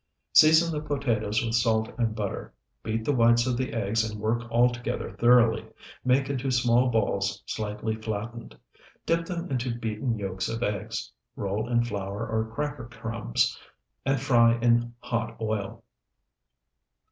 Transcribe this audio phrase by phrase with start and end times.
[0.33, 2.51] Season the potatoes with salt and butter.
[2.81, 5.63] Beat the whites of the eggs and work all together thoroughly.
[6.03, 8.57] Make into small balls slightly flattened.
[9.05, 13.55] Dip them into beaten yolks of eggs, roll in flour or cracker crumbs,
[14.03, 15.83] and fry in hot oil.